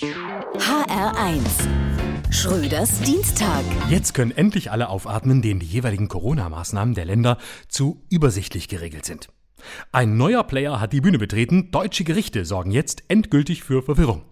[0.00, 1.42] HR1
[2.30, 3.64] Schröders Dienstag.
[3.90, 7.36] Jetzt können endlich alle aufatmen, denen die jeweiligen Corona-Maßnahmen der Länder
[7.66, 9.26] zu übersichtlich geregelt sind.
[9.90, 11.72] Ein neuer Player hat die Bühne betreten.
[11.72, 14.22] Deutsche Gerichte sorgen jetzt endgültig für Verwirrung.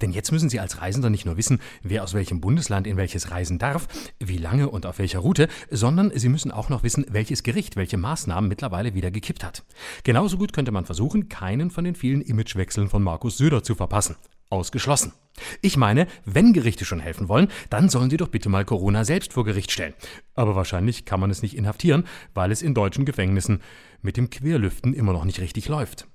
[0.00, 3.32] Denn jetzt müssen Sie als Reisender nicht nur wissen, wer aus welchem Bundesland in welches
[3.32, 3.88] reisen darf,
[4.20, 7.96] wie lange und auf welcher Route, sondern Sie müssen auch noch wissen, welches Gericht welche
[7.96, 9.64] Maßnahmen mittlerweile wieder gekippt hat.
[10.04, 14.14] Genauso gut könnte man versuchen, keinen von den vielen Imagewechseln von Markus Söder zu verpassen.
[14.48, 15.12] Ausgeschlossen.
[15.60, 19.32] Ich meine, wenn Gerichte schon helfen wollen, dann sollen sie doch bitte mal Corona selbst
[19.34, 19.94] vor Gericht stellen.
[20.34, 22.04] Aber wahrscheinlich kann man es nicht inhaftieren,
[22.34, 23.60] weil es in deutschen Gefängnissen
[24.02, 26.06] mit dem Querlüften immer noch nicht richtig läuft.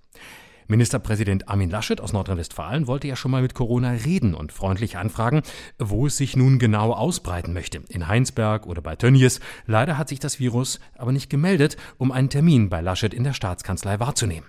[0.67, 5.41] Ministerpräsident Armin Laschet aus Nordrhein-Westfalen wollte ja schon mal mit Corona reden und freundlich anfragen,
[5.77, 7.83] wo es sich nun genau ausbreiten möchte.
[7.89, 9.41] In Heinsberg oder bei Tönnies.
[9.65, 13.33] Leider hat sich das Virus aber nicht gemeldet, um einen Termin bei Laschet in der
[13.33, 14.47] Staatskanzlei wahrzunehmen.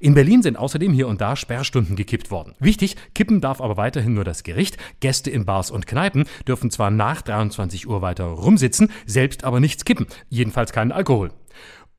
[0.00, 2.54] In Berlin sind außerdem hier und da Sperrstunden gekippt worden.
[2.58, 4.76] Wichtig, kippen darf aber weiterhin nur das Gericht.
[5.00, 9.84] Gäste in Bars und Kneipen dürfen zwar nach 23 Uhr weiter rumsitzen, selbst aber nichts
[9.84, 10.06] kippen.
[10.28, 11.30] Jedenfalls keinen Alkohol.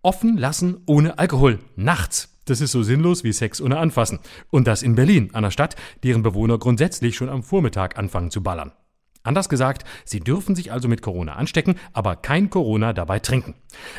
[0.01, 1.59] Offen lassen ohne Alkohol.
[1.75, 2.37] Nachts.
[2.45, 4.19] Das ist so sinnlos wie Sex ohne Anfassen.
[4.49, 8.71] Und das in Berlin, einer Stadt, deren Bewohner grundsätzlich schon am Vormittag anfangen zu ballern.
[9.21, 13.55] Anders gesagt, Sie dürfen sich also mit Corona anstecken, aber kein Corona dabei trinken.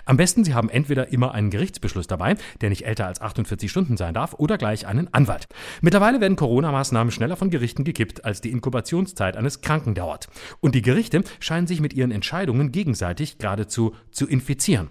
[0.07, 3.97] Am besten, Sie haben entweder immer einen Gerichtsbeschluss dabei, der nicht älter als 48 Stunden
[3.99, 5.47] sein darf, oder gleich einen Anwalt.
[5.83, 10.29] Mittlerweile werden Corona-Maßnahmen schneller von Gerichten gekippt, als die Inkubationszeit eines Kranken dauert.
[10.61, 14.89] Und die Gerichte scheinen sich mit ihren Entscheidungen gegenseitig geradezu zu infizieren.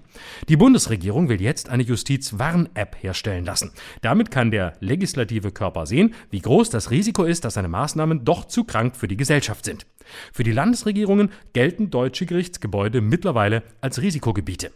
[0.47, 3.71] Die Bundesregierung will jetzt eine Justiz-Warn-App herstellen lassen.
[4.01, 8.45] Damit kann der legislative Körper sehen, wie groß das Risiko ist, dass seine Maßnahmen doch
[8.45, 9.87] zu krank für die Gesellschaft sind.
[10.33, 14.71] Für die Landesregierungen gelten deutsche Gerichtsgebäude mittlerweile als Risikogebiete.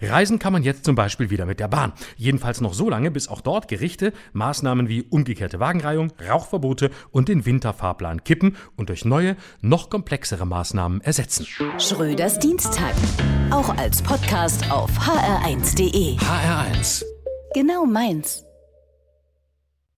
[0.00, 1.92] Reisen kann man jetzt zum Beispiel wieder mit der Bahn.
[2.16, 7.46] Jedenfalls noch so lange, bis auch dort Gerichte Maßnahmen wie umgekehrte Wagenreihung, Rauchverbote und den
[7.46, 11.46] Winterfahrplan kippen und durch neue, noch komplexere Maßnahmen ersetzen.
[11.78, 12.94] Schröders Dienstag.
[13.50, 16.16] Auch als Podcast auf hr1.de.
[16.16, 17.04] HR1.
[17.54, 18.45] Genau meins.